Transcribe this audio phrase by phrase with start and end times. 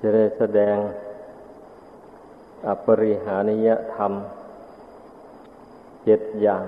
[0.00, 0.76] จะได้แสดง
[2.66, 4.12] อปริหานิยธรรม
[6.04, 6.64] เจ็ดอย่าง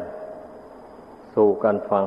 [1.34, 2.04] สู่กันฟัง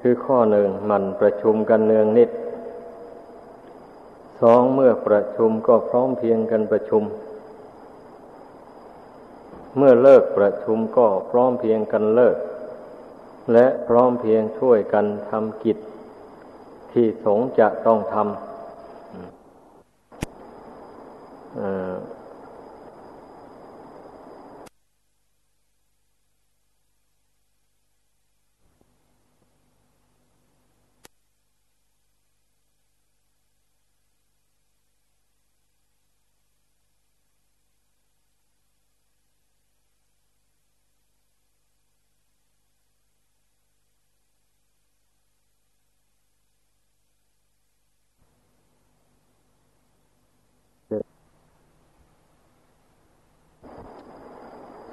[0.00, 2.30] คือข้อหนึ่งมันประชุมกันเนืองนิด
[4.42, 7.02] สองเมื่อประชุมก็พร้อมเพียงกันประชุม
[9.76, 12.36] เมื่อเลิกประชุมก็พร้อมเพียงกันเลิก
[13.52, 15.78] และพร้อมเพียงช่วยกันทำกิจ
[16.98, 18.24] ที่สงจะต้องทำ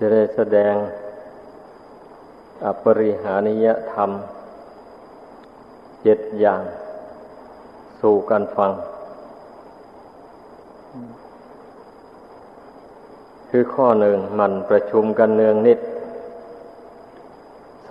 [0.08, 0.76] จะได้แสดง
[2.66, 4.10] อปริหานิยธรรม
[6.02, 6.62] เจ็ดอย่าง
[8.02, 8.72] สู่กันฟัง
[13.50, 15.80] คือข้อหนึ่งมันประชุมกันเนืองนิด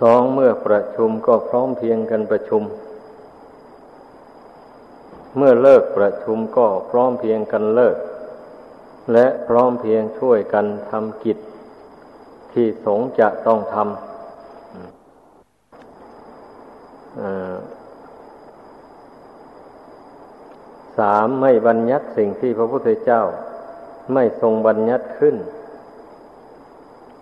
[0.01, 2.63] สองเมื่อประชุมก็พร้อมเพียงกันประชุม
[5.37, 7.97] เมื่อเลิกประชุมก็พร้อมเพียงกันเลิก
[9.13, 11.39] และพร้อมเพียงช่วยกันทำกิจ
[12.55, 13.85] ที่สงจะต้องทำ
[20.97, 23.21] สามไม่บัญญัติสิ่งที่พระพุทธเจ้า
[24.13, 25.35] ไม่ทรงบัญญัติขึ้น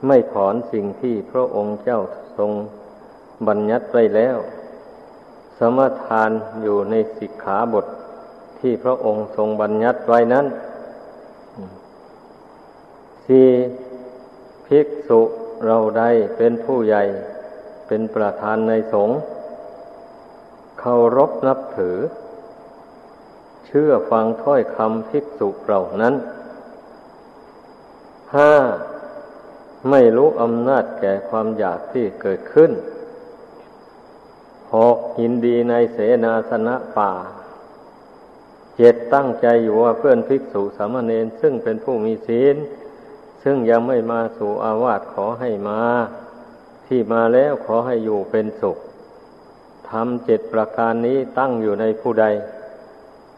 [0.07, 1.99] ไม่ถอนสิ่งที่พระองค์เจ้า
[2.37, 2.51] ทรง
[3.47, 4.37] บัญญัติไว้แล้ว
[5.59, 7.85] สมทานอยู่ในสิกขาบท
[8.59, 10.45] ที่พระองค์ทรงบัญญัติไว้นั้น
[13.25, 13.47] สี่
[14.67, 15.21] ภิกษุ
[15.65, 17.03] เราได้เป็นผู้ใหญ่
[17.87, 19.19] เป็นประธานในสงฆ์
[20.79, 21.97] เคารพนับถือ
[23.65, 26.15] เชื่อฟังถ้อยคำภิกษุเรานั้น
[28.35, 28.53] ห้า
[29.89, 32.71] ไม่รู้อำนาจแก่ความอยากที่เกิดขึ้น
[34.73, 37.11] หกหินดีในเสนาสนะป่า
[38.77, 42.55] เจ็ดตั้งใจอยู่ว่าเพื่อนภิกษุสามเณรซึ่งเป็นผู้มีศีล
[43.43, 45.81] ซึ่งยังไม่มาสู่อาวาสขอให้มา
[46.87, 48.77] ที่มาแล้วขอให้อยู่เป็นสุข
[49.89, 52.25] ทำเจ็ดประการนี้ตั้งอยู่ในผู้ใด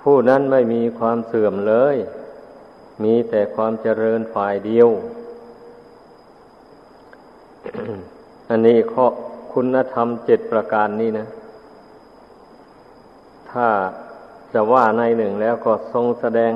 [0.02, 1.96] ผู้นั้นไม่มีความเสื่อมเลย
[3.04, 4.90] มีแต่ความเจริญฝ่ายเดียว
[8.50, 9.06] อันนี้ข้อ
[9.54, 11.28] คุณธรรมเจ็ดประการนี้นะ
[13.52, 13.68] ถ้า
[14.54, 16.52] จะว่าในหนึ่งแล้วก็ทรงแสดง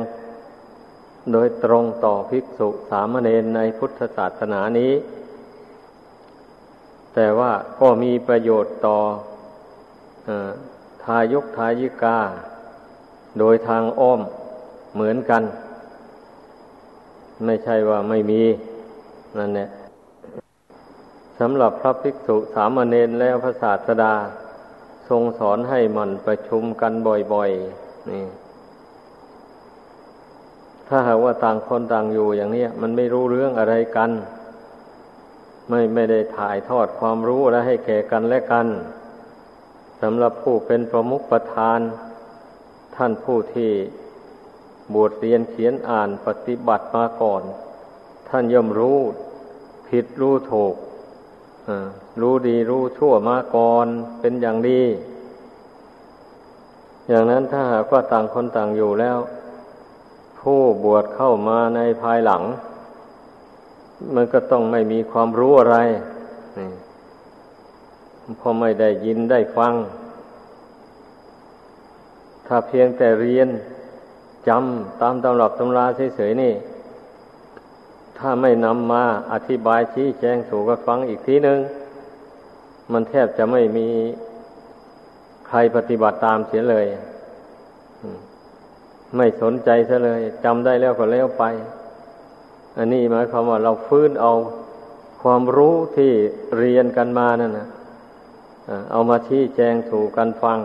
[1.34, 4.94] โดยตรงต่อภิกษุสามเณรในพุทธศาสนานี้
[7.13, 9.00] แต่ว่าก็มีประโยชน์ต่อ
[10.28, 10.29] อ
[11.03, 12.18] ทายกทายิกา
[13.39, 14.22] โดยทางอ้อม
[14.94, 15.44] เหมือนกัน
[17.45, 18.41] ไม่ใช่ว่าไม่มี
[19.38, 19.69] นั่นแหละ
[21.39, 24.13] สำหรับพระภิกษุสามเณรแล้วพระศาสดา
[25.09, 26.94] ทรงสอนให้มันประชุมกัน
[27.34, 28.23] บ่อยๆ นี่
[30.89, 34.11] ถ้าหากว่าต่างคนต่างอยู่อย่างนี้มันไม่รู้เรื่องอะไรกัน
[35.69, 38.67] ไม่ไม่ได้ถ่ายทอดความรู้และให้แก่กันและกัน
[40.01, 41.79] สำหรับผู้เป็นประมุขประธาน
[42.95, 43.72] ท่านผู้ที่
[44.94, 47.44] บวชเรียนเขียนอ่านปฏิบัติมาก่อน
[48.29, 49.00] ท่านย่อมรู้
[49.88, 50.75] ผิดรู้ถูก
[52.21, 53.88] รู้ดีรู้ชั่วมาก่อน
[54.19, 54.81] เป็นอย่างดี
[57.09, 59.17] อย่างนั้นถ้าหากว่าต่างคนต่างอยู่แล้ว
[60.41, 62.44] ผู้บวชเข้ามาในภายหลัง
[64.15, 65.77] มันก็ต้องไม่มีความรู้อะไร
[68.39, 69.74] พอไม่ได้ยินได้ฟัง
[72.47, 73.50] ถ้าเพียงแต่เรียน
[74.47, 76.53] จำตามตำรับตำราเฉยๆนี่
[78.18, 81.59] ถ้าไม่นำมาอธิบายชี้แจงสู่กันฟังอีกทีหนึ่ง
[82.91, 83.88] มันแทบจะไม่มี
[85.47, 86.86] ใครปฏิบัติตามเสียเลย
[89.15, 91.44] ไม่สนใจซะเลยจำได้แล้วก็แล้วไป
[92.77, 94.33] อันนี้หมายความว่าเราฟื้นเอา
[95.21, 96.11] ความรู้ที่
[96.57, 97.67] เรียนกันมานั่นนะ
[98.91, 100.59] เอามาชี้แจงสู่กันฟัง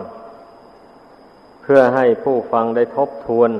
[1.61, 3.51] เพื่อให้ผู้ฟังได้ทบทวน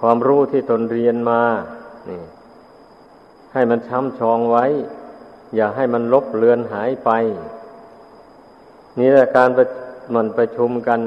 [0.00, 1.42] ความรู้ที่ตนเรียนมา
[2.10, 2.22] นี่
[3.52, 4.64] ให้มันช้ำชองไว้
[5.54, 7.10] อย่าให้มันลบเลือนหายไป
[8.98, 9.50] นี่แหละการ
[10.14, 11.00] มันประชุมกัน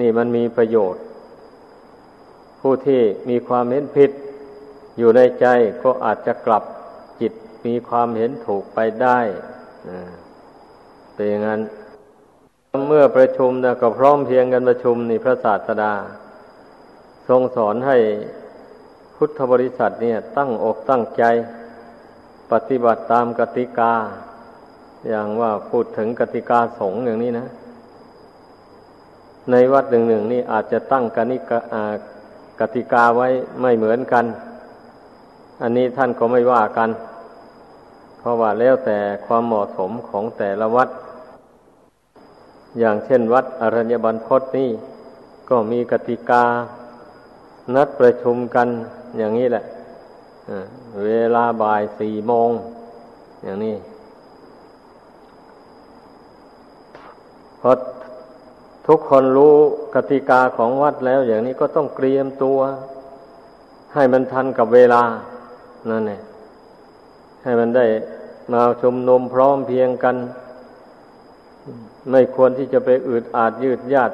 [0.00, 1.02] นี่มันมีประโยชน์
[2.70, 4.10] ผู้ที่มีความเห็นผิด
[4.98, 5.46] อยู่ในใจ
[5.82, 6.64] ก็อาจจะกลับ
[7.20, 7.32] จิต
[7.66, 9.18] มีความเห็นถูกไปได้
[11.14, 11.60] เป็นอย่างนั้น
[12.88, 15.92] เมื่อประชุมนะก็พร้อมเพียงกันประชุมนี่พระศาสดา
[17.28, 17.98] ทรงสอนให้
[19.16, 21.22] พุทธบริษัทเนี่ย ตั้งอกตั้งใจ
[22.52, 23.92] ปฏิบัติตามกติกา
[25.08, 27.46] อย่างว่าพูดถึงกติกาสงฆ์อย่างนี้นะ
[29.50, 31.60] ในวัดหนึ่งหนึ่งนี่อาจจะตั้งกนิกา
[32.60, 33.28] กติกาไว้
[33.60, 34.24] ไม่เหมือนกัน
[35.62, 36.90] อันนี้ท่านก็ไม่ว่ากัน
[38.18, 40.88] เพราะว่าแล้วแต่ความเหมาะสมของแต่ละวัด
[42.78, 44.70] อย่างเช่นวัดอรัญญบันพศนี่
[45.48, 46.44] ก็มีกติกา
[47.74, 48.68] นัดประชุมกัน
[49.18, 49.64] อย่างนี้แหละ
[51.04, 52.50] เวลาบ่ายสี่โมง
[53.44, 53.76] อย่างนี้
[57.60, 57.70] พอ
[58.88, 59.54] ทุกคนรู้
[59.94, 62.58] กติกาของวัดแล้วอย่างนี้ก็ต้องเตรียมตัว
[63.94, 65.02] ให้มันทันกับเวลา
[65.90, 66.22] นั่นเอง
[67.44, 67.86] ให้มันได้
[68.52, 70.16] มาชุมนุมพร้อมเพียงกัน
[72.10, 74.12] ไม่ควรที่จะไปอืดอาดยืดยาด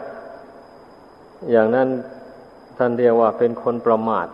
[1.51, 1.89] อย่างนั้น
[2.79, 4.27] ท่านเรียกว่าเป็นคนประมาท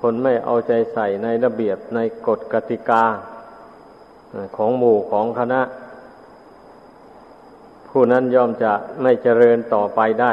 [0.00, 3.04] คนไม่เอาใจใส่ในระเบียบในกฎกติกา
[4.56, 5.60] ของหมู่ของคณะ
[7.98, 8.72] ผู้นั้นย่อมจะ
[9.02, 10.32] ไม่เจริญต่อไปได้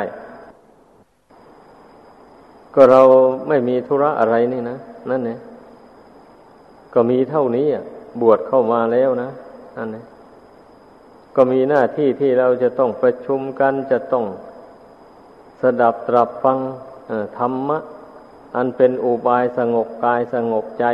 [2.74, 3.02] ก็เรา
[3.48, 4.78] ไม่มีธุระอะไรนี่นะ
[5.10, 5.40] นั่นเนี่ย
[6.94, 7.84] ก็มีเท่านี้อะ
[8.22, 9.30] บวชเข้ามาแล้วนะ
[9.78, 10.06] นั่นเนี่ย
[11.36, 14.26] ก็มีหน้าที่ที่เราจะต้องประชุมกันจะต้อง
[15.62, 16.58] สดับตรับฟัง
[17.38, 17.80] ธรรมะ
[18.56, 20.86] อันเป็นอุบายสงบกายสงบใจ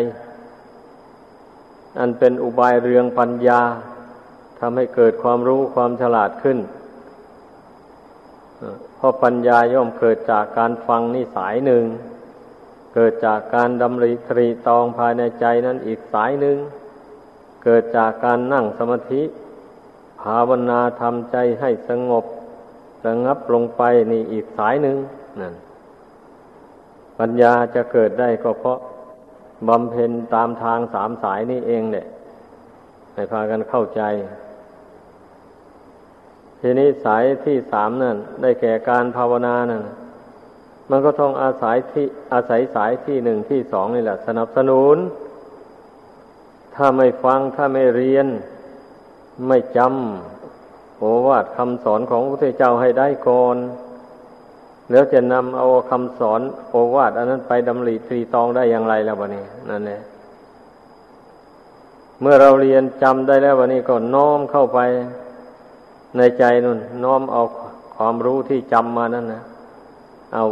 [1.99, 3.61] อันเป็นอุบายเรืองปัญญา
[4.59, 6.57] ทำให้เกิดความรู้ความฉลาดขึ้น
[8.95, 11.83] เพราะปัญญาย่อมเกิดจากการฟังนี่สายหนึ่ง
[12.95, 16.57] เกิดจากการดำริตรีตองภายในใจนั้นอีกสายหนึ่ง
[17.63, 19.23] เกิดจากการนั่งสมาธิ
[20.21, 22.25] ภาวนาทำใจให้สงบ
[23.05, 24.97] ระงับลงไปนี่อีกสายหนึ่ง
[25.41, 25.55] นั่น
[27.19, 28.79] ปัญญาจะเกิดได้ก็เพราะ
[29.67, 32.07] บำเพ็ญตามทางสามสายนี่เองเนี่ย
[33.13, 34.01] ให้พากันเข้าใจ
[36.61, 39.83] ทีนี้สายที่สามนั่น ได้แก่การภาวนานั่น
[40.89, 44.97] มันก็ต้องอาศัยที่อาศัยสายที่หนึ่งที่สองนี่แหละ สนับสนุน
[46.75, 48.27] ถ้าไม่ฟังถ้าไม่เรียน
[49.47, 53.57] ไม่จำโอวาทคำสอนของพระพุทธเจ้าให้ได้ก่อน
[54.91, 60.01] แล้วจะนำเอาคำสอนโอวาทอันนั้นไปดำริตรีตองได้อย่างไรแล้ววะนี่นั่นแหละ
[62.21, 64.79] เมื่อเราเรียนจำได้แล้ววันนี้ก็น้อมเข้าไป
[66.17, 67.41] ในใจนุ่นน้อมเอา
[67.95, 69.43] ความรู้ที่จำมานั่นนะ
[70.33, 70.43] เอา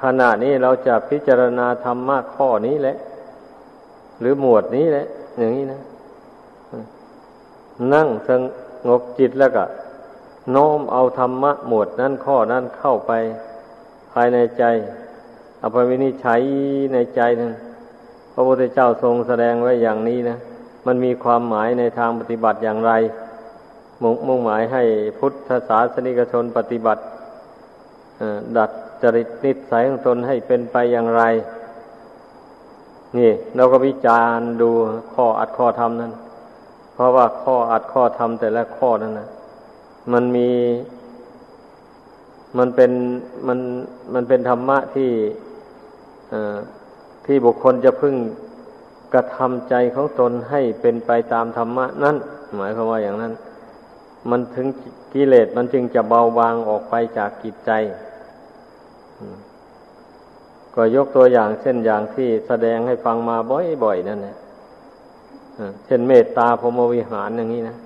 [0.00, 2.96] ขณะนี้เราจะพิจารณาธรรมะข้อนี้แหละ
[4.20, 5.06] หรือหมวดนี้แหละ
[5.38, 5.80] อย่างนี้นะ
[7.94, 8.30] นั่งส
[8.88, 9.64] งบจิตแล้วก็
[10.54, 13.12] น้อมเอาธรรมะหมวดนั้นข้อนั้นเข้าไป
[14.12, 14.64] ภายในใจ
[15.58, 16.40] เอาไปวินิจฉัย
[16.94, 17.52] ในใจนั้น
[18.32, 20.36] พระพุทธเจ้าทรงแสดงไว้อย่างนี้นะ
[20.86, 22.92] มันมีความหมายในทางปฏิบัติอย่างไร
[24.02, 24.82] มุ่งมุ่งหมายให้
[25.18, 27.02] พุทธศาสนิกชนปฏิบัติ
[28.56, 28.70] ดัด
[29.02, 31.22] จริตนิสัยของตนให้เป็นไปอย่างไร
[33.18, 34.70] นี่ เราก็วิจารณ์ดู
[35.14, 36.12] ข้ออัดข้อธรรมนั้น
[36.94, 39.28] เพราะว่าข้ออัดข้อธรรมแต่ละข้อนั้นนะ
[40.12, 40.50] มันมี
[42.58, 42.92] มันเป็น
[43.46, 43.58] มัน
[44.14, 45.10] มันเป็นธรรมะที่
[47.26, 48.14] ที่บุคคลจะพึ่ง
[49.14, 52.16] กระทำใจของตนให้เป็นไปตามธรรมะนั้น
[52.56, 53.32] หมายความว่าอย่างนั้น
[54.30, 54.66] มันถึง
[55.14, 57.70] กิเลสมันจึงจะเบาบางออกไปจากกิจใจ
[60.74, 63.36] ก็ยกตัวอย่างเช่นอย่างที่แสดงให้ฟังมา
[63.84, 64.36] บ่อยๆนั่นแหละ
[65.86, 67.76] เช่นเมตตาพรมวิหารอย่างนี้นะ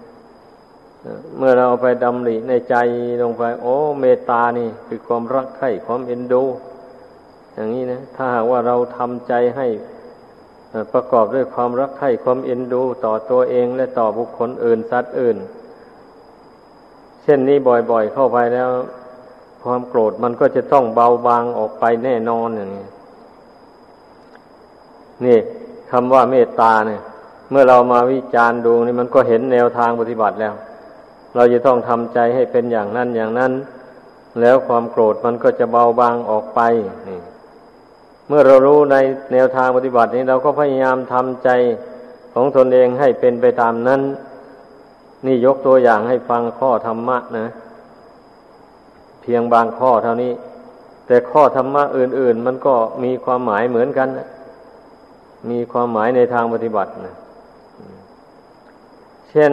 [1.36, 2.76] เมื่อเราไปดำริในใจ
[3.22, 6.42] ลงไป โอ้ เมตตานี่คือความรักใคร่ความเอ็นดู
[7.54, 9.66] อย่างนี้นะ ถ้าหากว่าเราทำใจให้
[10.92, 15.36] ประกอบด้วยความรักใคร่ความเอ็นดู ต่อตัวเองและต่อบุคคลอื่นสัตว์อื่น
[17.26, 17.58] เช่นนี้
[17.90, 18.68] บ่อยๆเข้าไปแล้ว
[19.64, 22.86] ความโกรธมันก็จะต้องเบาบางออกไปแน่นอนอย่างนี้
[25.24, 25.38] นี่
[25.90, 27.00] คำว่าเมตตาเนี่ย
[27.50, 30.54] เมื่อเรามาวิจารณ์ดูนี่มันก็เห็นแนวทางปฏิบัติแล้ว
[31.34, 33.52] เราจะต้องทำใจให้เป็นอย่างนั้นอย่างนั้น
[34.40, 36.60] แล้วความโกรธมันก็จะเบาบางออกไป
[37.08, 37.20] นี่
[38.28, 38.96] เมื่อเรารู้ใน
[39.32, 41.48] แนวทางปฏิบัตินี้เราก็พยายามทำใจ
[42.34, 44.00] ของตนเองให้เป็นไปตามนั้น
[45.24, 47.46] นี่ยกตัวอย่างให้ฟังข้อธรรมะนะ
[49.22, 50.32] เพียงบางข้อเท่านี้
[51.06, 54.28] แต่ข้อธรรมะอื่น ๆ มันก็มีความหมายเหมือนกันนะ
[55.50, 57.14] มีความหมายในทางปฏิบัตินะ
[59.30, 59.52] เช่น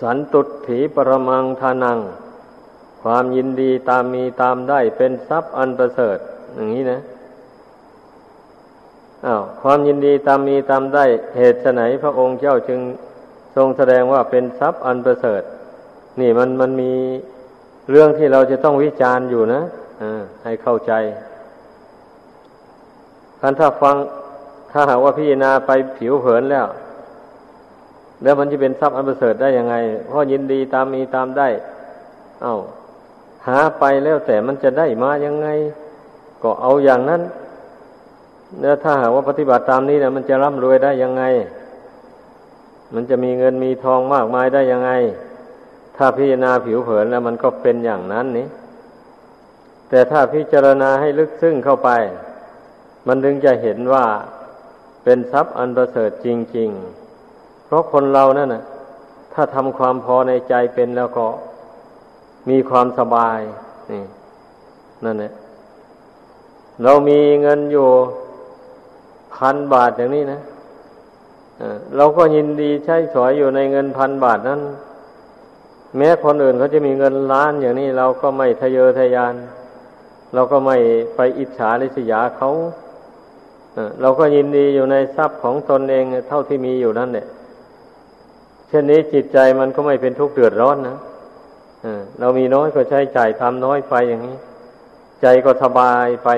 [0.00, 1.98] สันตุถีปรมังทานัง
[3.02, 6.18] ความยินดีตามมีตามได้เป็นทรัพย์อันประเสริฐ
[6.54, 7.00] อย่างนี้นะ
[9.26, 11.04] อา้าวความยินดีตามมีตามได้
[11.36, 12.80] เหตุไหนพระองค์เจ้าจึง
[13.56, 15.42] ทรงแสดงว่าเป็นทรัพย์อันประเสริฐ
[16.20, 16.92] นี่มันมันมี
[17.90, 19.62] เรื่องที่เราจะต้องวิจารณ์อยู่นะ
[20.02, 20.92] อ่าให้เข้าใจ
[23.40, 23.96] คันถ้าฟัง
[24.72, 26.66] ถ้าหากว่าพิจารณาไปผิวเผินแล้ว
[28.22, 29.74] แล้วมันจะเป็นทรัพย์อันประเสริฐได้ยังไง
[30.06, 31.48] เพราะยินดีตามมีตามได้
[32.42, 32.56] เอา้า
[33.46, 35.48] หาไปแล้วแต่มันจะได้มายังไง
[36.42, 37.22] ก็เอาอย่างนั้น
[38.62, 41.22] แล้วถ้าหากว่าปฏิบัติตามนี้นะมันจะร่ำรวยได้ยังไง
[42.94, 44.90] มันจะมีเงินมีทองมากมายได้ยังไง
[45.96, 48.46] ถ้าพิจารณาผิวเผินแล้วมันก็เป็นอย่างนั้นนี่
[49.88, 51.90] แต่ถ้าพิจารณาให้ลึกซึ้งเข้าไป
[53.06, 54.04] มันถึงจะเห็นว่า
[55.04, 56.70] เป็นทรัพย์อันประเสริฐจริง
[57.16, 58.62] ๆ เพราะคนเรานั่นนะ
[59.34, 61.26] ถ้าทำความพอในใจเป็นแล้วก็
[62.48, 63.40] มีความสบาย
[63.90, 64.02] นี่
[65.04, 65.32] นั่นแหละ
[66.82, 67.88] เรามีเงินอยู่
[69.36, 70.40] พันบาทอย่างนี้นะ
[71.96, 74.60] เราก็ยินดีใช้สอยอยู่ในเงินพันบาทนั้น
[75.96, 79.34] แม้คนอื่นเขาจะมีเงินล้านอย่างนี้เราก็ไม่ทะเยอทะยาน
[80.34, 80.76] เราก็ไม่
[81.16, 82.50] ไปอิจฉาริษยาเขา
[84.00, 87.26] เราก็ยินดีอยู่ในทรัพย์ของตนเองเท่าที่มีอยู่นั่นเนี่ย
[88.68, 90.96] เช่นนี้จิตใจมันก็ไม่เป็นทุกข์เดือดร้อนนะ
[92.20, 94.36] เรามีน้อยก็ใช้จ่ายทำน้อยไปอย่างนี้
[95.22, 96.28] ใจก็สบายไป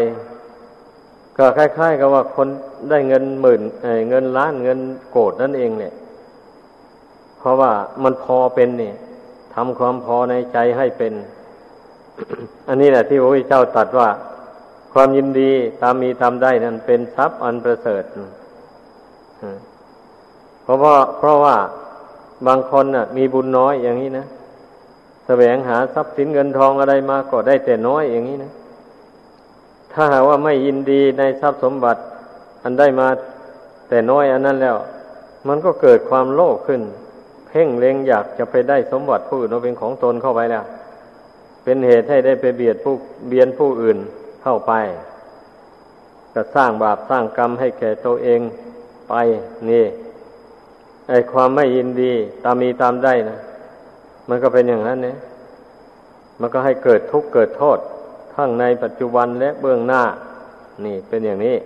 [1.41, 2.49] ก็คล้ายๆ กับว่าคน
[2.91, 3.63] ได้เงินหมื่น
[4.09, 4.79] เงินล้านเงิน
[5.11, 5.95] โกดนั่นเองเนี่ย
[7.39, 8.95] เพราะว่ามันพอเป็นเนี่ย
[9.55, 11.13] ทำความพอในใจให้เป็น
[12.69, 14.09] อันนี้แหละที่พระพุทธเจ้าตรัสว่า
[14.93, 15.51] ความยินดี
[15.83, 18.05] ตามมีตามได้นั้นเป็นทรัพย์อันประเสริฐ
[20.63, 21.57] เพราะว่าเพราะว่า
[22.47, 24.27] บางคนน่ะ มีบุญน้อยอย่างนี้นะ
[25.27, 28.53] แสวงหาทรัพย์สินเงินทองอะไรมาก็ได้แต่น้อยอย่างนี้นะ
[29.93, 32.01] ถ้าหากว่าไม่ยินดีในทรัพย์สมบัติ
[32.63, 33.09] อันได้มา
[33.89, 34.77] แต่น้อยอันนั้นแล้ว
[35.49, 36.83] มันก็เกิดความโลภขึ้น
[37.49, 40.65] เพ่งเล็งอยากจะไปได้สมบัติผู้อื่นเป็นของตนเข้าไปแล้ว
[41.65, 42.95] เป็นเหตุให้ได้ไปเบียดผู้
[43.29, 43.99] เบียนผู้อื่น
[44.43, 44.73] เข้าไป
[46.35, 48.41] ก็สร้างบาปสร้างกรรมให้แก่ตัวเอง
[49.09, 49.15] ไป
[49.71, 49.85] นี่
[51.09, 52.13] ไอความไม่ยินดี
[52.45, 53.39] ตามมีตามได้นะ
[54.29, 55.17] มันก็เป็นอย่างนั้นเนี่ย
[56.41, 57.79] มันก็ให้เกิดทุกข์เกิดโทษ
[58.35, 60.03] ทั้งในปัจจุบันและเบื้องหน้า
[60.85, 61.57] นี่เป็นอย่างนี้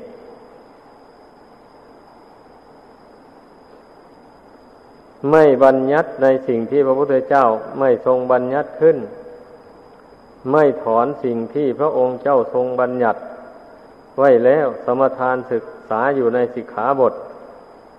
[5.31, 7.45] ไม่บัญญัติในสิ่งที่พระพุทธเจ้า
[7.79, 8.99] ไม่ทรงบัญญัติขึ้น
[10.53, 13.21] ไม่ถอนสิ่งที่พระองค์เจ้าทรงบัญญัติ
[14.19, 17.15] ไว้แล้วสมทานศึกษาอยู่ในสิกขาบท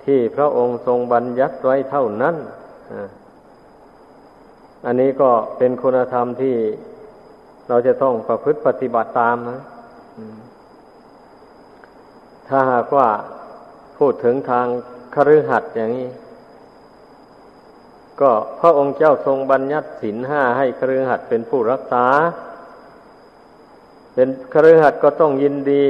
[0.05, 2.35] ที่พระองค์ทรงบัญญัติไว้เท่านั้น
[4.85, 6.55] อันนี้ก็เป็นคุณธรรมที่
[7.69, 9.61] เราจะต้องประพฤติปฏิบัติตามนะ
[12.47, 13.09] ถ้าหากว่า
[13.97, 14.67] พูดถึงทาง
[15.15, 16.09] คฤหัสถ์อย่างนี้
[18.21, 22.05] ก็พระองค์เจ้าทรงบัญญัติศีลห้าให้คฤหัสถ์เป็นผู้รักษา
[24.13, 25.85] เป็นคฤหัสถ์ก็ต้องยินดี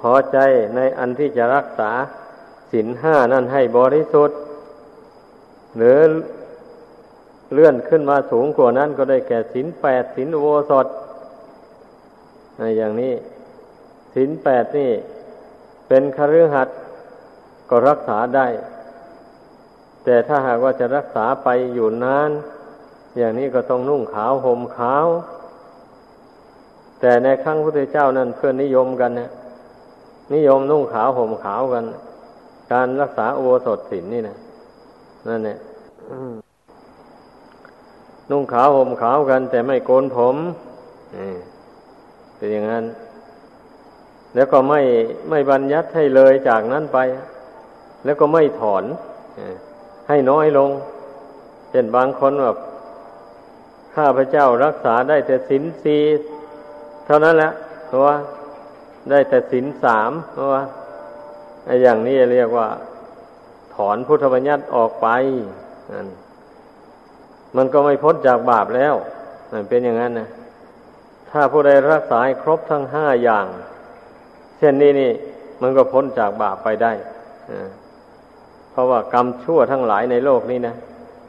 [0.00, 0.38] พอใจ
[0.76, 1.90] ในอันที่จะรักษา
[2.72, 4.38] ศีลห้านั่นให้บริสุทธิ์
[5.76, 5.98] หรือ
[7.52, 10.86] เลื่อนขึ้นมาสูงกว่านั้นก็ได้แก่ศีลแปดศีลโวสด
[12.76, 13.12] อย่างนี้
[14.14, 14.92] ศีลแปดนี่
[15.88, 16.76] เป็นคฤหัสถ์
[17.70, 18.46] ก็รักษาได้
[20.04, 22.30] แต่ถ้าหากว่าจะรักษาไปอยู่นาน
[23.18, 25.06] อย่างนี้ก็ต้องนุ่งขาวห่มขาว
[27.00, 29.30] แต่ในครั้งพระพุทธเจ้านั้นเพื่อนนิยมกันนะ
[30.34, 31.84] นิยมนุ่งขาวห่มขาวกัน
[32.72, 34.36] การรักษาโอสถศีลนี่นะ
[35.28, 35.58] นั่นแหละ
[38.30, 40.36] นุ่งขาวห่มขาวกัน แต่ไม่โกนผม
[42.36, 42.84] เป็นอย่างนั้น
[44.34, 44.80] แล้วก็ไม่
[45.30, 46.98] ไม่บัญญัติให้เลยจากนั้นไป
[48.04, 48.84] แล้วก็ไม่ถอน
[50.08, 50.70] ให้น้อยลง
[51.70, 52.58] เช่นบางคนแบบ
[53.94, 55.96] ข้าพเจ้ารักษาได้แต่สินสี
[57.06, 57.52] เท่านั้นแหละ
[57.86, 58.16] เพราะว่า
[59.10, 60.62] ได้แต่สินสามเพราะว่า
[61.66, 62.68] ไอ้อย่างนี้เรียกว่า
[63.74, 65.08] ถอนพุทธบัญญัติออกไป
[65.92, 66.08] นั่น
[67.56, 68.94] มันก็ไม่พ้นจากบาปแล้ว
[69.52, 70.28] มันเป็นอย่างนั้นนะ
[71.30, 73.46] ถ้าผู้ใดรักษาครบทั้งห้าอย่าง
[74.58, 75.12] เช่นนี้นี่
[75.62, 76.92] มันก็พ้นจากบาปไปได้
[78.70, 80.74] เพราะว่ากรรมชั่วทั้งหลายในโลกนี้นะ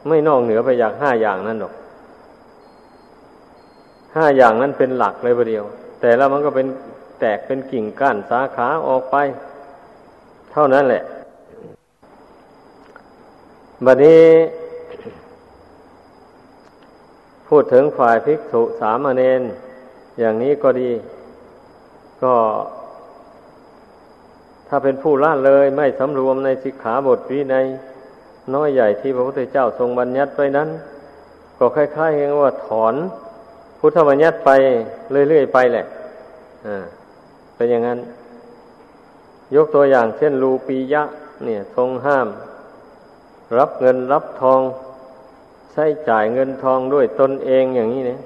[0.08, 1.74] ไม่นอกเหนือไปจากห้าอย่างนั้นหรอก
[4.16, 5.64] ห้าอย่างนั้นเป็นหลักเลยประเดียว
[6.00, 6.66] แต่แล้วมันก็เป็น
[7.20, 9.16] แตกเป็นกิ่งก้านสาขาออกไป
[10.52, 11.02] เท่านั้นแหละ
[13.84, 14.24] บัดนี้
[17.48, 19.42] พูดถึงฝ่ายภิกษุสามเณร
[20.18, 20.90] อย่างนี้ก็ดี
[22.22, 22.34] ก็
[24.68, 27.66] ถ้าเป็นผู้ละเลยไม่สำรวมในสิกขาบทวินัย
[28.54, 30.68] น้อยใหญ่ที่พระพุทธเจ้าทรงบัญญัติไว้นั้น
[31.58, 32.94] ก็คล้ายๆกันว่าถอน
[33.80, 34.50] พุทธบัญญัติไป
[35.28, 35.84] เรื่อยๆไปแหละ
[36.66, 36.84] อ่า
[37.54, 37.98] เป็นอย่างนั้น
[39.54, 41.02] ยกตัวอย่างเช่นรูปียะ
[41.44, 42.28] เนี่ยทรงห้าม
[43.58, 44.60] รับเงินรับทอง
[45.72, 48.20] ใช้จ่ายเงินทองด้วยตนเองอย่างนี้เนี่ย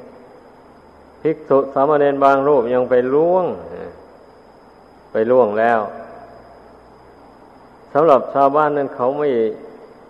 [1.23, 3.47] ภิกษุสามเณรบางรูปยังไปล่วง
[5.13, 5.81] ไปล่วงแล้ว
[7.93, 9.29] สำหรับชาวบ้านนั้นเขาไม่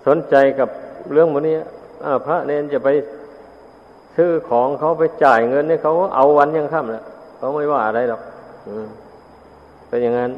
[0.07, 0.69] สนใจกับ
[1.13, 1.57] เรื่องวันนี้
[2.27, 2.89] พระเนนจะไป
[4.17, 7.05] ซื้อของเขาไปจ่ายเงินเนี่ยเขาเอาวันยังค่ำแล้ว
[7.37, 8.21] เขาไม่ว่าอะไรหรอก
[9.89, 10.33] เป็นอย่างนั้น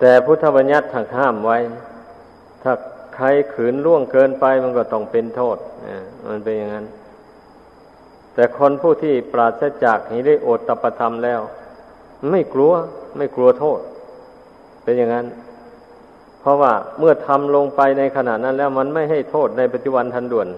[0.00, 1.58] แต่พุทธบัญญัติถักห้ามไว้
[2.62, 2.72] ถ้า
[3.16, 5.56] ใครขืนล่วงเกินไปมันก็ต้องเป็นโทษ
[6.28, 6.84] มันเป็นอย่างนั้น
[8.40, 11.40] แต่คนผู้ที่ปราศจากหิริโอตตปธรรมแล้ว
[12.30, 12.72] ไม่กลัว
[13.16, 13.80] ไม่กลัวโทษ
[14.82, 15.26] เป็นอย่างนั้น
[16.40, 20.48] เพราะว่าเมื่อทำลงไปในขณะนั้นแล้วมันไม่ให้โทษในปัจจุบันทันด่วน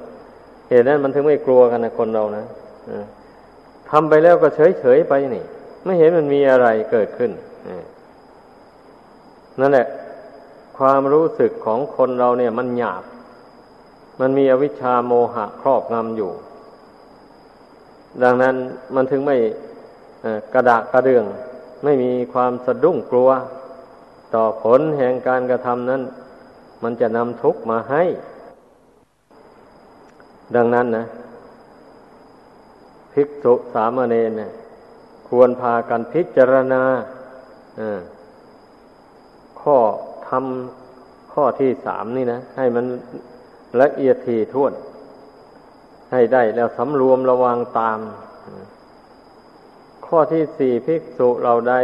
[0.68, 2.44] เหตุนั้นมันถึงไม่กลัวกันนะคนเรานะ
[3.90, 5.44] ทำไปแล้วก็เฉยเฉยไปนี่
[5.84, 7.30] ไม่เห็นมันมีอะไรเกิดขึ้น
[9.60, 9.86] นั่นแหละ
[10.78, 13.02] ความรู้สึกของคนเราเนี่ย มันหยาบ
[14.20, 16.32] มันมีอวิชชาโมหะครอบงำอยู่
[18.22, 18.54] ดังนั้น
[18.94, 19.36] มันถึงไม่
[20.54, 21.24] กระดากกระเดือง
[21.84, 23.30] ไม่มีความสะดุ้งกลัว
[24.34, 26.02] ต่อผลแห่งการกระทำนั้น
[26.82, 28.02] มันจะนำทุกข์มาให้
[30.56, 31.04] ดังนั้นนะ
[33.12, 34.50] ภิกษุสามเณรเนี่ย
[35.28, 36.82] ควรพากันพิจารณา
[39.60, 39.76] ข้อ
[40.28, 42.84] ทำข้อที่สามนี่นะ ให้มัน
[43.80, 44.72] ละเอียดถี่ถ้วน
[46.12, 47.98] ให้ได้แล้วสำรวมระวังตาม
[50.06, 51.80] ข้อที่สี่ภิกษุเราได้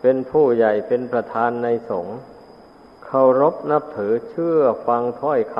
[0.00, 2.16] เป็นผู้ใหญ่เป็นประธานในสงฆ์
[3.04, 5.56] เคารพนับถือเชื่อฟังถ้อยค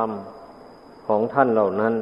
[0.50, 1.94] ำของท่านเหล่านั้น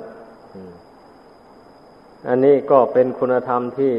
[2.28, 3.94] อันนี้ก็เป็นคุณธรรมที่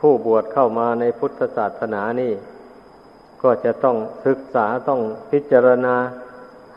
[0.00, 2.32] ผู้บวชเข้ามาในพุทธศาสนานี่
[3.42, 5.96] ก็จะต้องศึกษาต้องพิจารณา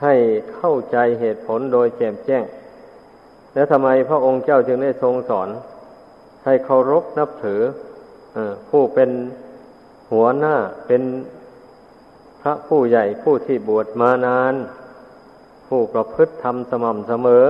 [0.01, 0.15] ให้
[0.55, 2.45] เข้าใจเหตุผลโดยแจ่มแจ้ง
[3.55, 5.49] แล้วทำไมพระองค์เจ้าจึงได้ทรงสอน
[6.45, 7.61] ให้เคารพนับถือ
[8.69, 9.09] ผู้เป็น
[10.11, 10.55] หัวหน้า
[10.87, 11.01] เป็น
[12.41, 14.53] พระผู้ใหญ่ผู้ที่บวชมานาน
[15.67, 17.45] ผู้ประพฤติธรรมสม่ำเสมอ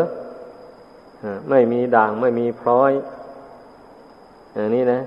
[1.49, 2.91] ไม่มีด่างไม่มีพร้อย
[4.53, 5.01] อย่างนี้นะ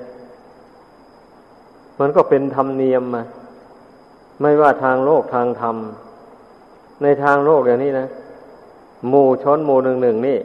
[2.00, 3.22] มันก็เป็นธรรมเนียมมา
[4.40, 5.76] ไม่ว่าทางโลกทางธรรม
[7.02, 8.08] ในทางโลกอย่างนี้นะ
[9.08, 10.38] หมู่ชนหมู่หนึ่งหนึ่งนี่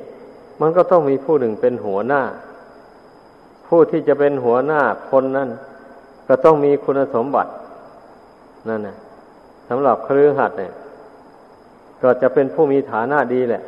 [0.62, 2.22] มันก็ต้องมีผู้หนึ่งเป็นหัวหน้า
[3.68, 5.50] ผู้ที่จะเป็นหัวหน้าคนนั้น
[6.28, 7.52] ก็ต้องมีคุณสมบัติ
[8.70, 8.96] นั่นนะ
[9.70, 10.74] สำหรับครือหัดเนี่ย
[12.02, 13.64] ก็จะเป็นผู้มีฐานะดีแหละ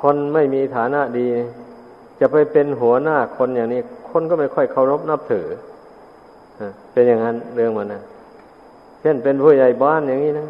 [0.00, 1.26] คนไม่มีฐานะดี
[2.20, 5.46] จะไปเป็นหัวหน้าคนอย่างนี้ คนก็ไม่ค่อยเคารพนับถือ
[6.92, 8.02] เป็นอย่างนั้นเรื่องมันนะ
[9.00, 10.48] เช่นเป็นผู้ใหญ่บ้านอย่างนี้นะ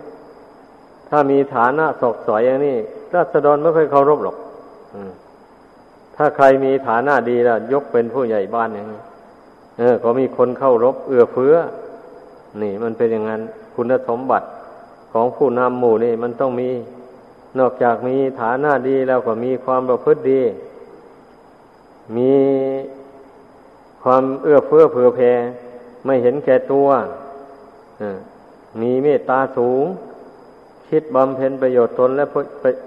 [1.08, 2.76] ถ้ามีฐานะสกสอยอย่างนี้
[3.14, 4.36] ราษฎรไม่ค่อยเคารพหรอก
[6.16, 9.00] ถ้าใครมีฐานะดีแล้วยกเป็นผู้ใหญ่บ้านอย่างนี้
[9.78, 11.54] เออ ก็มีคนเข้ารบ เอื้อเฟื้อ
[12.62, 13.42] นี่ มันเป็นอย่างนั้น
[13.74, 14.46] คุณสมบัติ
[15.12, 16.70] ของผู้นำหมู่นี่ มันต้องมี
[17.58, 20.42] นอกจากมีฐานะดีแล้วก็มีความประพฤติดี
[22.16, 22.32] มี
[24.02, 25.32] ความเอื้อเฟื้อเผื่อแผ่
[26.04, 26.88] ไม่เห็นแก่ตัว
[28.80, 29.84] มีเมตตาสูง
[30.88, 32.24] คิดบำเพ็ญประโยชน์ตนและ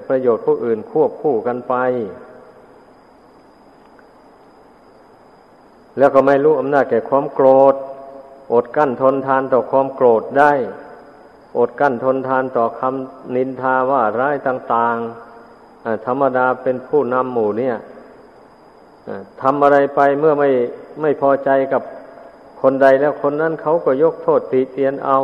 [0.09, 1.75] ประโยชน์ผู้อื่นควบคู่กันไป
[5.97, 7.75] แล้วก็ไม่รู้อำนาจแก่ความโกรธ
[8.53, 10.53] อดกั้นทนทานต่อความโกรธได้
[11.57, 17.75] อดกั้นทนทานต่อคำนินทาว่าร้ายต่างๆธรรมดาเป็นผู้นำหมู่เนี่ย
[19.41, 20.49] ทำอะไรไปเมื่อไม่
[21.01, 21.81] ไม่พอใจกับ
[22.61, 25.17] คนใดแล้วคนนั้นเขาก็ยกโทษติเตียนเอา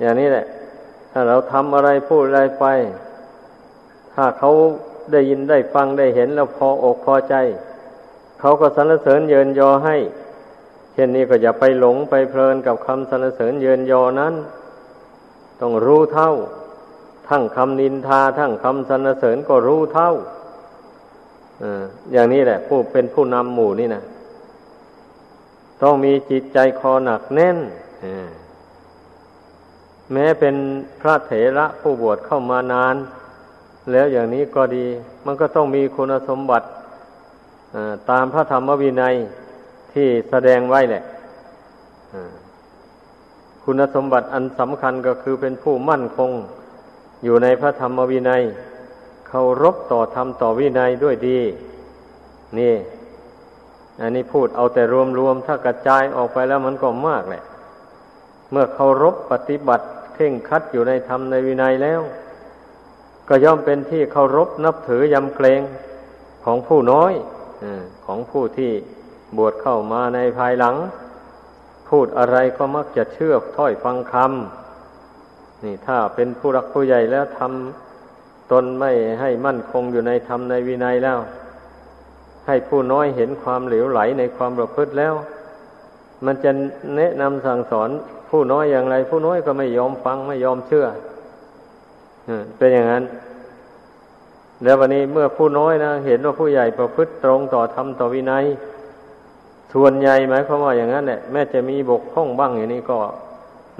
[0.00, 0.46] อย่างนี้แหละ
[1.12, 2.64] ถ้าเราทำอะไรพูดอะไรไป
[4.14, 4.50] ถ้าเขา
[5.12, 7.34] ได้ยินได้ฟังได้เห็นแล้วพออกพอใจ
[8.40, 9.96] เขาก็สรรเสริญเยินยอให้
[10.92, 14.34] เช่นนี้ก็อย่าไปหลงไปเพลินกับคำสรรเสริญเยินยอนั้น
[15.60, 16.32] ต้องรู้เท่า
[17.28, 20.10] ทั้งคำนินทา ทั้งคำสรรเสริญก็รู้เท่า
[22.12, 24.02] อย่างนี้แหละ ผู้เป็นผู้นำหมู่นี่นะ
[25.82, 27.58] ต้องมีจิตใจคอหนักแน่น
[30.12, 30.54] แม้เป็น
[31.00, 32.96] พระเถระผู้บวชเข้ามานาน
[33.92, 34.86] แล้วอย่างนี้ก็ดี
[35.26, 36.66] มันก็ต้องมีคุณสมบัติ
[38.10, 39.14] ตามพระธรรมวินัย
[39.92, 41.02] ที่แสดงไว้แหละ
[43.64, 46.30] คุณสมบัติอันสำคัญก็คือเป็นผู้มั่นคง
[47.24, 48.42] อยู่ในพระธรรมวินัย
[49.28, 51.40] เคารพต่อธรรมต่อวินัยด้วยดี
[52.58, 52.74] นี่
[54.00, 54.82] อันนี้พูดเอาแต่
[55.18, 57.42] รวมๆถ้ากระจายออกไปแล้วมันก็มากแหละ
[58.50, 59.86] เมื่อเคารพปฏิบัติ
[60.22, 62.00] เข่งคัดอยู่ในธรรมในวินัยแล้ว
[63.28, 65.60] ก็ย่อมเป็นที่เคารพนับถือยำเกรง
[66.44, 67.12] ของผู้น้อย
[67.64, 67.66] อ
[68.04, 68.72] ของผู้ที่
[69.36, 70.76] บวชเข้ามาในภายหลัง
[71.88, 81.18] พูดอะไรก็มักจะเชื่อถ้อยฟังคำนี่ถ้าเป็นผู้รักผู้ใหญ่แล้วทำตนไม่ให้มั่นคงอยู่ในธรรมในวินัยแล้ว
[82.46, 85.14] ให้ผู้น้อยเห็นความเหลวไหลในความประพฤติแล้ว
[86.24, 86.50] มันจะ
[86.96, 87.90] แนะนำสั่งสอน
[88.30, 90.86] ผู้น้อยอย่างไร ผู้น้อยก็ไม่ยอมฟังไม่ยอมเชื่อ
[92.58, 93.04] เป็นอย่างนั้น
[94.62, 98.44] แล้ววันนี้เมื่อผู้น้อยนะเห็นว่าผู้ใหญ่ประพฤติตรงต่อธรรมต่อวินัย
[99.72, 102.98] ส่วนใหญ่หมายความว่าอย่างนั้นแหละแม้จะมีบกพร่องบ้างอย่างนี้ก็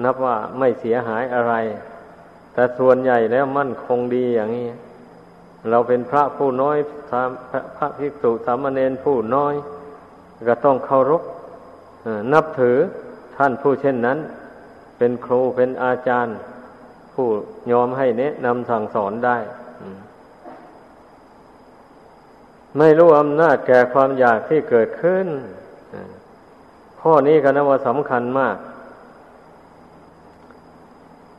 [0.03, 1.53] นับว่าไม่เสียหายอะไร
[2.53, 4.67] แต่ส่วนใหญ่แล้วมั่นคงดีอย่างนี้
[5.69, 6.77] เราเป็นพระผู้น้อย
[7.77, 9.53] พระภิกษุสามเณรผู้น้อย
[10.47, 11.23] ก็ต้องเคารพ
[12.33, 12.77] นับถือ
[13.37, 14.17] ท่านผู้เช่นนั้น
[15.03, 16.37] เป็นครูเป็นอาจารย์
[17.13, 17.27] ผู้
[17.71, 19.37] ยอมให้แนะนำสั่งสอนได้
[22.77, 25.27] ไม่รู้อำนาจแก่ความอยากที่เกิดขึ้น
[27.01, 28.57] ข้อนี้ก็นับว่าสำคัญมาก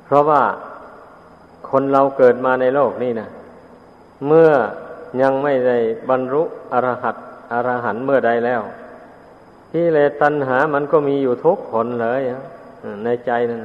[0.04, 0.42] เพราะว่า
[1.70, 3.28] คนเราเกิดมาในโลกนี้นะ
[4.26, 4.50] เมื่อ
[5.22, 5.78] ยังไม่ได้
[6.10, 7.16] บรรลุอรหัต
[7.52, 8.62] อรหันเมื่อใดแล้ว
[9.70, 12.22] ที่เลตัณหามันก็มีอยู่ทุกคนเลย
[13.04, 13.60] ในใจนั่น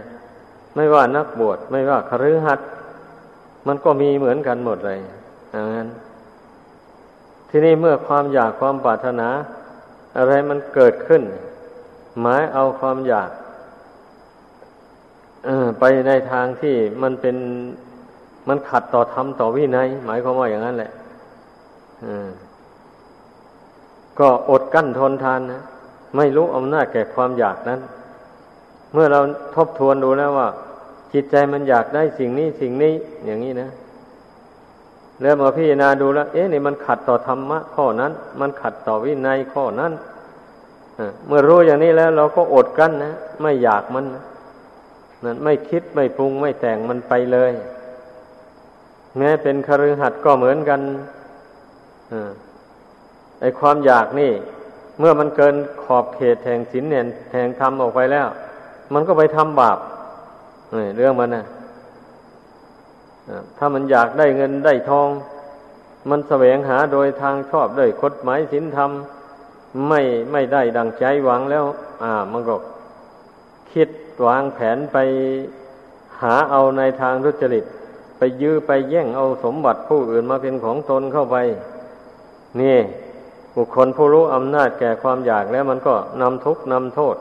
[0.76, 2.68] ไม่ว่านักบวชไม่ว่าคฤหัสถ์
[3.68, 5.00] มันก็มีเหมือนกันหมดเลย
[5.52, 5.88] อย่างนั้น
[7.50, 9.30] ที่นี่เมื่อความอยากความปรารถนา
[10.18, 11.24] อะไรมันเกิดขึ้น
[12.22, 13.30] หมายเอาความอยาก
[15.80, 17.36] ไปในทางที่มันเป็น
[18.48, 20.92] มันขัดต่อธรรมต่อวินัยหมายความว่าอย่างนั้นแหละ
[24.20, 25.62] ก็อดกั้นทนทานนะ
[26.16, 27.80] ไม่รู้อำนาจแก่ความอยากนั้น
[28.94, 29.20] เมื่อเรา
[29.56, 30.50] ทบทวนดูแล้วว่า
[31.14, 32.94] จิตใจมันอยากได้สิ่งนี้สิ่งนี้
[33.26, 33.70] อย่างนี้นะ
[35.22, 39.94] แล้วมาพิจารณาดูแล้ว เอ๊ะนี่มันขัดต่อธรรมะข้อนั้น มันขัดต่อวินัยข้อนั้น
[41.28, 44.06] เมื่อรู้อย่างนี้แล้ว เราก็อดกั้นนะไม่อยากมัน
[45.24, 47.52] นั่นไม่คิดไม่ปรุงไม่แต่งมันไปเลย
[49.18, 50.82] แม้เป็นคฤหัสถ์ก็เหมือนกัน
[53.42, 54.32] ไอความอยากนี่
[55.00, 58.28] เมื่อมันเกินขอบเขตแห่งศีลเนี่ยแห่งธรรมออกไปแล้ว
[58.94, 59.78] มันก็ไปทำบาป
[60.96, 61.46] เรื่องมันนะ
[63.58, 65.10] ถ้ามันอยากได้เงินได้ทอง
[66.10, 68.92] มันแสวงหาโดยทางชอบด้วยกฎหมายศีลธรรม
[69.88, 71.66] ไม่ไม่ได้ดังใจหวังแล้ว
[72.04, 72.56] อ่า มันก็
[73.72, 73.90] คิด
[74.26, 74.98] วางแผนไป
[76.22, 77.66] หาเอาในทางทุจริต
[78.18, 81.38] ไปยื้อไปแย่งเอาสมบัติผู้อื่นมาเป็นของตนเข้าไป
[82.62, 82.78] นี่
[83.56, 87.16] บุคคลผู้รู้อำนาจแก่ความอยากแล้วมันก็นำทุกข์นำโทษ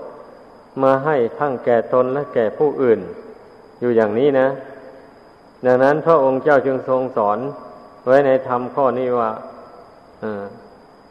[0.83, 3.01] มาให้ทั้งแก่ตนและแก่ผู้อื่น
[3.81, 4.49] อยู่อย่างนี้นะ
[5.67, 7.39] ดังนั้นพระองค์เจ้าจึงทรงสอน
[8.07, 9.31] ไว้ในธรรมข้อนี้ว่า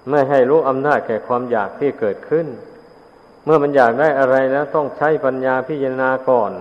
[0.09, 2.47] ไม่ให้รู้อำนาจแก่ความอยากที่เกิดขึ้น
[3.45, 6.51] เมื่อมันอยากได้อะไรแล้วต้องใช้ปัญญาพิจารณาก่อน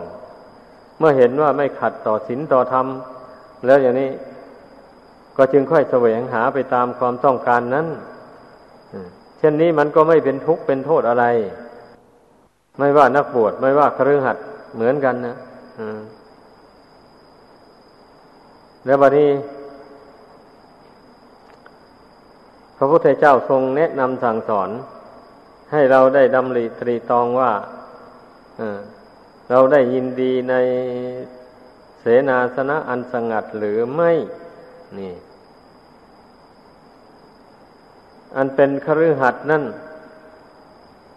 [0.98, 2.86] เมื่อเห็นว่าไม่ขัดต่อศีลต่อธรรม
[3.66, 4.10] แล้วอย่างนี้
[5.36, 7.86] ก็จึงค่อยแสวงหาไปตามความต้องการนั้น
[9.38, 11.24] เช่นนี้มันก็ไม่เป็นทุกข์เป็นโทษอะไร
[12.78, 14.36] ไม่ว่านักบวชไม่ว่าครือหัด
[14.74, 15.34] เหมือนกันนะ
[18.86, 19.30] แล้วบัดนี้
[22.76, 24.70] พระพุทธเจ้าทรงแนะนำสั่งสอน
[25.72, 27.52] ให้เราได้ดำริตรีตองว่า
[29.50, 30.54] เราได้ยินดีใน
[32.00, 34.12] เสนาสนะอันสงัดหรือไม่
[34.98, 35.14] นี่
[38.36, 39.64] อันเป็นคฤหัสถ์นั่น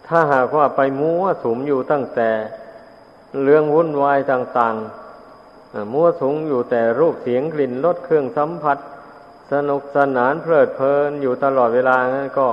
[0.08, 2.30] ถ้าหากว่าไปมัวสุมอยู่ตั้งแต่
[3.42, 8.78] เรื่องวุ่นวายต่างๆมัวสุมอยู่แต่รูปเสียงกลิ่นรสเครื่องสัมผัส
[9.52, 12.48] สนุกสนานเพลิดเพลินอยู่ตลอดเวลานั้นก็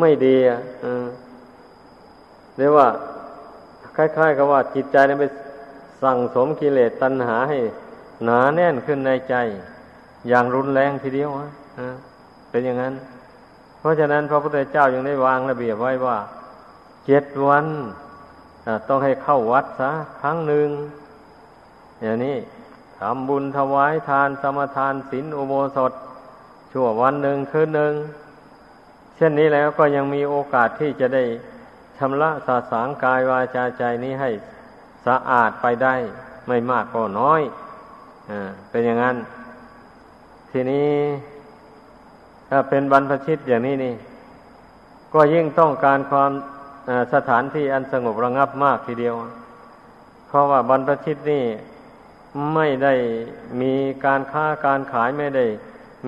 [0.00, 0.60] ไม่ดีอะ
[2.56, 2.88] เรียกว่า
[3.96, 5.24] คล้าย ๆ กับว่าจิตใจนั้นไป
[6.02, 7.58] สั่งสมกิเลสตัณหาให้
[8.24, 9.34] หนาแน่นขึ้นในใจ
[10.28, 11.48] อย่างรุนแรงทีเดียวอะ
[12.50, 12.94] เป็นอย่างนั้น
[13.80, 16.18] เพราะฉะนั้นพระพุทธเจ้ายังได้วางระเบียบไว้ว่า
[17.06, 17.66] เจ็ดวัน
[18.88, 19.90] ต้องให้เข้าวัดซะ
[20.20, 20.68] ครั้งหนึ่ง
[22.02, 22.36] อย่างนี้
[22.98, 25.92] ทำบุญถวายทานสมทานศีลอุโบสถ
[26.72, 27.94] ชั่ววันหนึ่งคืนหนึ่ง
[29.16, 31.24] เช่นนี้แล้วก็ยังมีโอกาสที่จะได้
[31.98, 34.30] ชำระสาสางกายวาจาใจนี้ให้
[35.06, 35.94] สะอาดไปได้
[36.48, 37.42] ไม่มากก็น้อย
[38.30, 38.32] อ
[38.70, 39.16] เป็นอย่างนั้น
[40.50, 40.90] ทีนี้
[42.48, 43.94] ถ้าเป็นบรรพชิตอย่างนี้นี่
[45.14, 46.30] ก็ยิ่งต้องการความ
[47.14, 49.14] สถานที่อันสงบระงับมากทีเดียว
[50.28, 51.44] เพราะว่าบรรพชิตนี่
[52.54, 52.94] ไม่ได้
[53.60, 55.46] มีการค้าการขายไม่ได้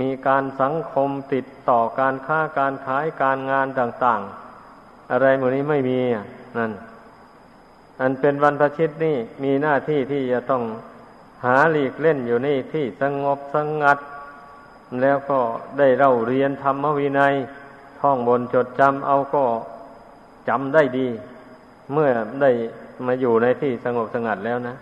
[0.01, 4.21] มีการสังคมติดต่อการค้าการขายการงานต่าง
[4.67, 5.99] ๆ อะไรหมดนี้ไม่มี
[6.59, 6.73] นั่น
[8.01, 10.63] อันเป็นบรรพชิตนี่มีหน้าที่ที่จะต้อง
[11.45, 13.99] หาหลีกเล่นอยู่นี่ที่สงบสงัด
[15.03, 15.41] แล้วก็
[15.79, 17.35] ได้เล่าเรียนธรรมวินัย
[18.01, 19.45] ท่องบนจดจำเอาก็
[20.49, 21.09] จำได้ดี
[21.93, 22.09] เมื่อ
[22.43, 22.51] ได้
[23.07, 24.77] มาอยู่ในที่สงบสงัดแล้วนะ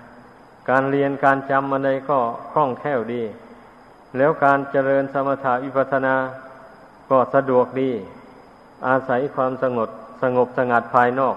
[0.70, 2.18] การเรียนการจำอะไรก็
[2.52, 3.22] คล่องแคล่วดี
[4.16, 6.14] แล้วการเจริญสมถะวิปัสสนา
[7.10, 7.90] ก็สะดวกดี
[8.88, 9.88] อาศัยความสงบ
[10.22, 11.36] สงบสงัดภายนอก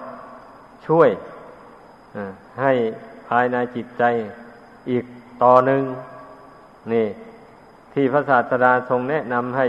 [0.86, 1.10] ช่วย
[2.62, 2.72] ให้
[3.28, 4.02] ภายในจิตใจ
[4.90, 5.04] อีก
[5.42, 5.82] ต่อหนึ่ง
[6.92, 7.06] นี่
[7.92, 9.66] ที่พระศาสดาทรงแนะนำให้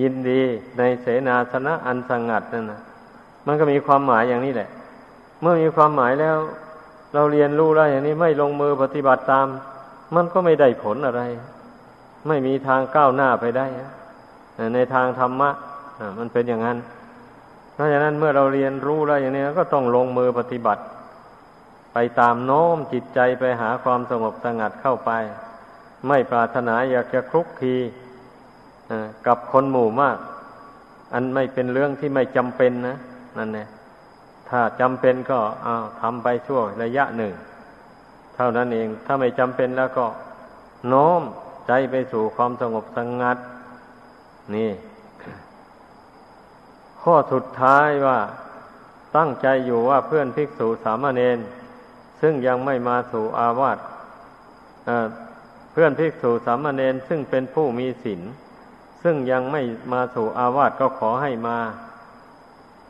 [0.00, 0.40] ยินดี
[0.78, 2.80] ในเสนาสนะอันสงัดนั่นนะ
[3.46, 4.68] มันก็มีความหมายอย่างนี้แหละ
[5.40, 6.36] เมื่อมีความหมายแล้ว
[7.14, 9.46] เราเรียนรู้แล้วอย่างนี้ไม่ลงมือปฏิบัติตาม
[10.14, 11.22] มันก็ไม่ได้ผลอะไร
[12.28, 13.66] ไม่มีทางก้าวหน้าไปได้
[14.74, 15.50] ในทางธรรมะ
[16.18, 16.78] มันเป็นอย่างนั้น
[17.74, 20.82] เพราะฉะนั้นเมื่อเราเรียนรู้แล้วอย่างนี้ก็ต้องลงมือปฏิบัติ
[21.92, 25.10] ไปตามโน้มจิตใจไปหาความสงบสงัดเข้าไป
[26.08, 27.76] ไม่ปรารถนาอยากจะคลุกคี
[29.26, 30.18] กับคนหมู่มาก
[31.14, 32.96] อันไม่เป็นเรื่องที่ไม่จำเป็นนะ
[33.38, 33.68] นั่นแหละ
[34.48, 37.32] ถ้าจำเป็นก็อาทำไปช่วระยะหนึ่ง
[38.34, 40.06] เท่านั้นเอง ถ้าไม่จำเป็นแล้วก็
[40.88, 41.22] โน้ม
[41.66, 43.38] ใจไปสู่ความสงบสงัด
[44.54, 44.70] นี่
[47.02, 48.18] ข้อสุดท้ายว่า
[49.16, 51.38] ตั้งใจอยู่ว่าเพื่อนภิกษุสามเณร
[52.20, 53.78] ซึ่งยังไม่มาสู่อาวาส
[55.72, 58.20] เพื่อนภิกษุสามเณรซึ่งเป็นผู้มีศีล
[59.02, 61.58] ซึ่งยังไม่มาสู่อาวาสก็ขอให้มา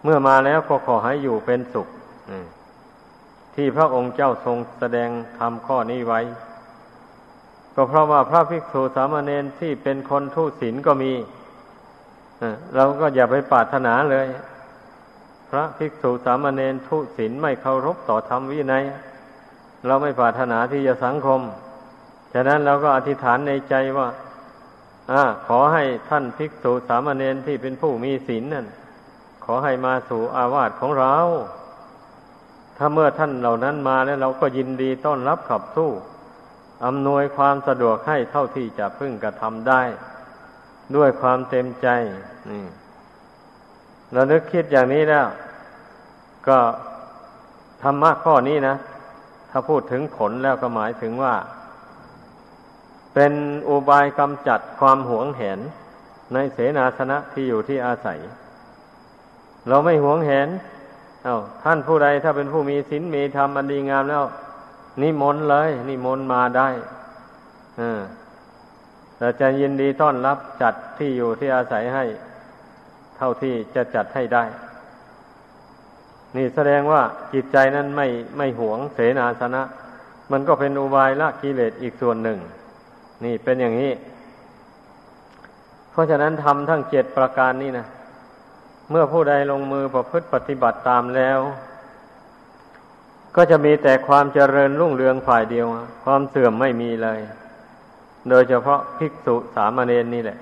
[0.06, 1.88] เมื่อมาแล้วก็ขอให้อยู่เป็นสุข
[3.54, 6.20] ที่พระองค์เจ้าทรงแสดงทำข้อนี้ไว้
[7.74, 11.12] ก็เพราะว่าพระภิกษุสามเณรที่เป็นคนทุศีลก็มี
[12.74, 14.26] เราก็อย่าไปปรารถนาเลย
[15.50, 18.84] พระภิกษุสามเณรทุศีลไม่เคารพต่อธรรมวินัย
[19.86, 21.40] เราไม่ปรารถนาที่จะสังคม
[22.32, 24.08] ฉะนั้นเราก็อธิษฐานในใจว่า
[25.12, 25.14] อ
[25.46, 28.68] ขอให้ท่านภิกษุสามเณรที่เป็นผู้มีศีลนั่น
[29.46, 31.14] ขอให้มาสู่อาวาสของเรา
[32.76, 35.90] ถ้าเมื่อท่านเหล่านั้นมาแล้วเราก็ยินดีต้อนรับขับสู้
[36.87, 39.82] อำนวยความสะดวกให้เท่าที่จะพึ่งกระทำได้
[40.96, 41.88] ด้วยความเต็มใจ
[42.50, 42.64] นี่
[44.12, 45.26] เรานึกคิดอย่างนี้แล้ว
[46.48, 46.59] ก็
[47.82, 48.76] ธรรมะข้อนี้นะ
[49.50, 51.35] ถ้าพูดถึงผลแล้วก็หมายถึงว่า
[53.14, 53.32] เป็น
[53.68, 55.59] อุบายกำจัดความหวงแหน
[56.32, 58.20] ในเสนาสนะที่อยู่ที่อาศัย
[59.68, 60.48] เราไม่หวงเห็น
[61.24, 64.24] เอา้าท่านผู้ใดถ้าเป็นผู้มีศีลมีธรรมอันดีงามแล้ว
[65.02, 66.68] นิมนต์เลย นิมนต์มาได้
[69.18, 72.05] เราจะยินดีต้อนรับจัดที่อยู่ที่อาศัยให้
[73.16, 74.44] เท่าที่จะจัดให้ได้
[76.37, 77.02] นี่แสดงว่า
[77.33, 78.07] จิตใจนั้นไม่
[78.38, 79.62] ไม่หวงเสนาสนะ
[80.33, 82.38] มันก็เป็นอุบายละกิเลสอีกส่วนหนึ่ง
[83.24, 83.92] นี่เป็นอย่างนี้
[85.90, 87.87] เพราะฉะนั้นทำทั้งเจ็ดประการนี้นะ
[88.90, 91.38] เมื่อผู้ใดลงมือประพฤติปฏิบัติตามแล้ว
[93.37, 95.66] ก็จะมีแต่ความเจริญรุ่งเรืองฝ่ายเดียว
[96.05, 97.20] ความเสื่อมไม่มีเลย
[98.29, 100.38] โดยเฉพาะภิกษุสามเณรนี่แหละ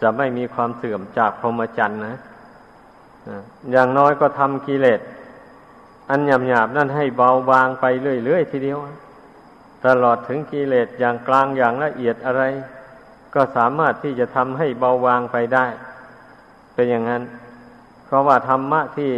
[0.00, 2.16] จะไม่มีความเสื่อมจากพรหมจรรย์นะ
[3.72, 5.00] อย่างน้อยก็ทำกิเลส
[6.10, 7.84] อันหยาบๆนั่นให้เบาบางไป
[8.24, 8.78] เรื่อยๆทีเดียว
[9.86, 12.42] ตลอดถึงกิเลสอย่างกลางอย่างละเอียดอะไร
[13.34, 15.66] ก็สามารถที่จะทำให้เบาบางไปได้
[16.82, 17.22] เป็นอย่างนั้น
[18.06, 19.12] เพราะว่าธรรมะที่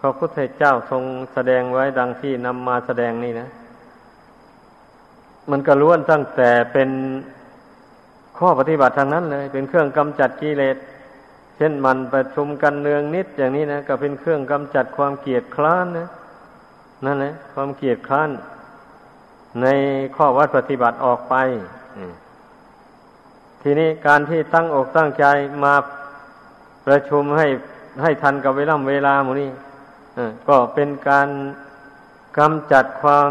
[0.00, 1.02] พระพุทธเจ้าทรง
[1.32, 3.48] แสดงไว้ดังที่นำมาแสดงนี่นะ
[5.50, 6.90] มันก็ล้วนตั้งแต่เป็น
[8.38, 10.76] ข้อปฏิบัติทางนั้นเลย เป็นเครื่องกำจัดกิเลส
[11.56, 16.08] เช่นมันประชุมกันเนืองนิดอย่างนี้นะก็เป็นเครื่องกำจัดความเกียดคร้านนะ
[17.06, 18.30] นั่นแหละความเกียดคร้าน
[19.62, 19.66] ใน
[20.16, 21.34] ข้อวัดปฏิบัติออกไป
[23.62, 25.24] ทีนี้การที่ตั้งอกตั้งใจ
[25.64, 25.74] มา
[26.90, 27.46] ประชุมให้
[28.02, 29.50] ให้ทันกับเวลาเวลาหมูนี้
[30.48, 31.28] ก็เป็นการ
[32.38, 33.30] กำจัดความ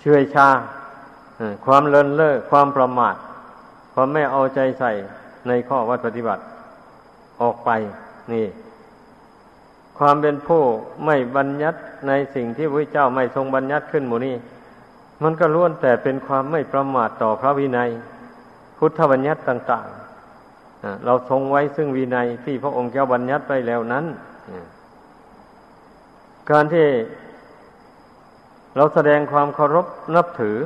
[0.00, 0.48] เชื่อชา
[1.66, 3.14] ความเลินเล่อความประมาท
[3.92, 4.92] ความไม่เอาใจใส่
[5.48, 6.42] ในข้อวัดปฏิบัติ
[7.42, 7.70] ออกไป
[8.32, 8.46] นี่
[9.98, 10.62] ความเป็นผู้
[11.04, 14.34] ไม่บัญญัติในสิ่งที่พระเจ้าไม่ทรงบัญญัติขึ้นหมูนี้
[15.22, 17.90] มันก็ล้วนแต่เป็นความไม่ประมาทต่อพระวินัย
[18.78, 20.07] พุทธบัญญัติต่างๆ
[21.04, 24.04] เราทรงไว้ซึ่งวินัยที่พระองค์เจ้าบัญญัติไปแล้วนั้น
[26.50, 26.86] การที่
[28.76, 30.56] เราแสดงความเคารพนับถือ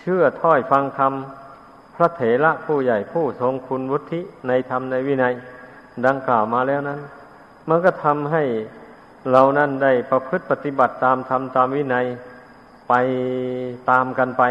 [0.00, 5.34] เชื่อถ้อยฟังคำพระเถระผู้ใหญ่ผู้ทรงคุณวุฒิในธรรมในวินัย
[6.06, 7.00] ดังกล่าวมาแล้วนั้น
[7.68, 8.42] มันก็ทำให้
[9.32, 12.06] เรานั้นได้ประพฤติปฏิบัติตามธรรมตามวินัย
[12.88, 12.94] ไป
[13.90, 14.42] ตามกันไป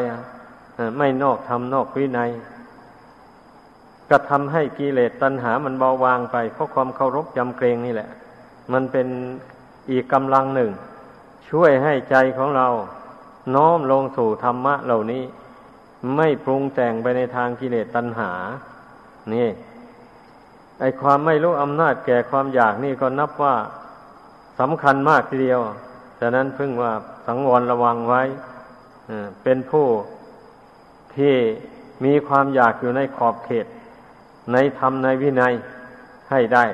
[0.97, 2.29] ไม่นอกธรรมนอกวินัย
[4.09, 8.09] ก็ทำให้กิเลสตัณหามันเบาบางไป เพราะความเคารพยำเกรงนี่แหละ
[8.73, 9.07] มันเป็น
[9.91, 10.71] อีกกำลังหนึ่ง
[11.49, 12.67] ช่วยให้ใจของเรา
[13.55, 15.23] น้อมลงสู่ธรรมะเหล่านี้
[16.15, 18.31] ไม่ปรุงแต่งไปในทางกิเลสตัณหา
[19.33, 19.49] นี่
[20.79, 23.55] ไอความไม่รู้อำนาจแก่ความอยากนี่ก็นับว่า
[24.59, 25.59] สำคัญมากทีเดียว
[26.19, 26.93] ฉะนั้นพึ่งว่า
[27.27, 28.21] สังวรระวังไว้
[29.43, 29.87] เป็นผู้
[31.15, 31.35] ที่
[32.05, 33.65] มีความอยากอยู่ในขอบเขต
[34.53, 35.53] ในธรรมในวินัย
[36.29, 36.65] ให้ได้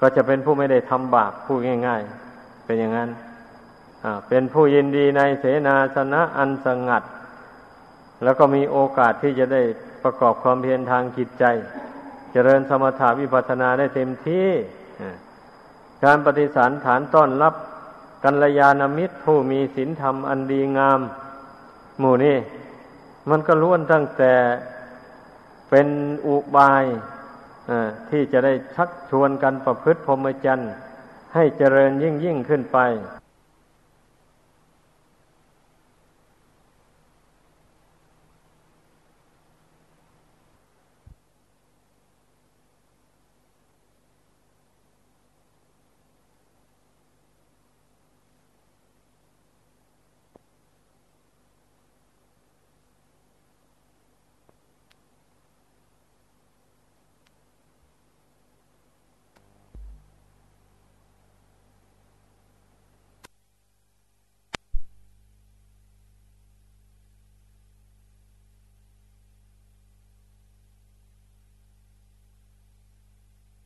[0.00, 3.10] ก็จะเป็นผู้ไม่ได้ทำบาปพูดง่าย ๆ เป็นอย่างนั้น
[4.28, 7.02] เป็นผู้ยินดีในเสนาสนะอันสงัด
[8.24, 9.62] แล้วก็มีโอกาสที่จะได้
[10.02, 11.44] ประกอบความเพียรทางจิตใจ
[12.32, 14.48] เจริญสมถาวิปัสสนาได้เต็มที่
[16.04, 17.54] การปฏิสารฐานต้อนรับ
[18.24, 21.00] กัลยาณมิตรผู้มีศีลธรรมอันดีงาม
[21.98, 22.36] หมู่นี้
[23.30, 24.32] มันก็ล้วนตั้งแต่
[25.70, 25.88] เป็น
[26.26, 26.84] อุบาย
[28.10, 30.72] ที่จะได้ชักชวนกันประพฤติพรหมจรรย์
[31.34, 32.78] ให้เจริญยิ่งยิ่งขึ้นไป